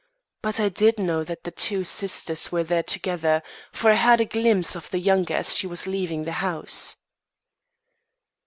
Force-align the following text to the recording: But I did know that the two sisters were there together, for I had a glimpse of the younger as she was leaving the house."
But 0.41 0.59
I 0.59 0.69
did 0.69 0.97
know 0.97 1.23
that 1.23 1.43
the 1.43 1.51
two 1.51 1.83
sisters 1.83 2.51
were 2.51 2.63
there 2.63 2.81
together, 2.81 3.43
for 3.71 3.91
I 3.91 4.01
had 4.01 4.19
a 4.19 4.25
glimpse 4.25 4.75
of 4.75 4.89
the 4.89 4.97
younger 4.97 5.35
as 5.35 5.55
she 5.55 5.67
was 5.67 5.85
leaving 5.85 6.23
the 6.23 6.31
house." 6.41 6.95